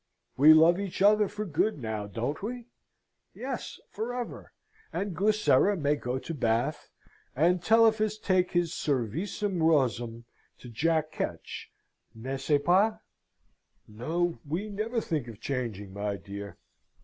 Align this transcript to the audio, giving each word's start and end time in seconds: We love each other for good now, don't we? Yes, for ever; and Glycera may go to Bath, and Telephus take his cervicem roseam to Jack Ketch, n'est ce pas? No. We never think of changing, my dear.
We 0.35 0.51
love 0.55 0.79
each 0.79 1.03
other 1.03 1.27
for 1.27 1.45
good 1.45 1.77
now, 1.77 2.07
don't 2.07 2.41
we? 2.41 2.65
Yes, 3.35 3.79
for 3.91 4.15
ever; 4.15 4.51
and 4.91 5.15
Glycera 5.15 5.77
may 5.77 5.95
go 5.95 6.17
to 6.17 6.33
Bath, 6.33 6.89
and 7.35 7.61
Telephus 7.61 8.17
take 8.17 8.53
his 8.53 8.71
cervicem 8.73 9.61
roseam 9.61 10.23
to 10.57 10.69
Jack 10.69 11.11
Ketch, 11.11 11.69
n'est 12.15 12.41
ce 12.43 12.57
pas? 12.59 12.95
No. 13.87 14.39
We 14.43 14.69
never 14.69 15.01
think 15.01 15.27
of 15.27 15.39
changing, 15.39 15.93
my 15.93 16.15
dear. 16.15 16.57